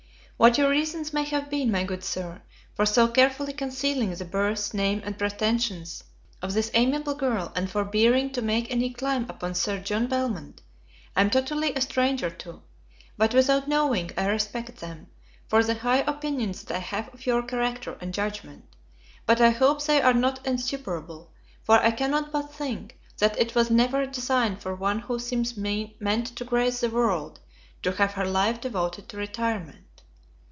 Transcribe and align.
What 0.41 0.57
your 0.57 0.71
reasons 0.71 1.13
may 1.13 1.23
have 1.25 1.51
been, 1.51 1.69
my 1.69 1.83
good 1.83 2.03
Sir, 2.03 2.41
for 2.73 2.83
so 2.83 3.07
carefully 3.07 3.53
concealing 3.53 4.15
the 4.15 4.25
birth, 4.25 4.73
name, 4.73 4.99
and 5.05 5.15
pretensions 5.15 6.03
of 6.41 6.53
this 6.55 6.71
amiable 6.73 7.13
girl, 7.13 7.51
and 7.55 7.69
forbearing 7.69 8.31
to 8.31 8.41
make 8.41 8.71
any 8.71 8.91
claim 8.91 9.27
upon 9.29 9.53
Sir 9.53 9.77
John 9.79 10.07
Belmont, 10.07 10.63
I 11.15 11.21
am 11.21 11.29
totally 11.29 11.75
a 11.75 11.81
stranger 11.81 12.31
to; 12.31 12.63
but, 13.19 13.35
without 13.35 13.67
knowing, 13.67 14.09
I 14.17 14.25
respect 14.25 14.77
them, 14.77 15.09
from 15.47 15.61
the 15.61 15.75
high 15.75 15.99
opinion 15.99 16.53
that 16.53 16.71
I 16.71 16.79
have 16.79 17.13
of 17.13 17.27
your 17.27 17.43
character 17.43 17.95
and 18.01 18.11
judgment: 18.11 18.65
but 19.27 19.39
I 19.39 19.51
hope 19.51 19.83
they 19.85 20.01
are 20.01 20.11
not 20.11 20.43
insuperable; 20.43 21.31
for 21.63 21.77
I 21.77 21.91
cannot 21.91 22.31
but 22.31 22.51
think, 22.51 22.97
that 23.19 23.37
it 23.39 23.53
was 23.53 23.69
never 23.69 24.07
designed 24.07 24.59
for 24.59 24.73
one 24.73 24.97
who 25.01 25.19
seems 25.19 25.55
meant 25.55 26.25
to 26.35 26.43
grace 26.43 26.79
the 26.79 26.89
world, 26.89 27.39
to 27.83 27.91
have 27.91 28.13
her 28.13 28.25
life 28.27 28.59
devoted 28.59 29.07
to 29.09 29.17
retirement. 29.17 29.85